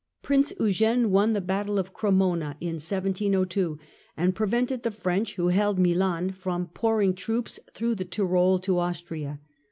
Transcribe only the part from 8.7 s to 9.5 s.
Austria.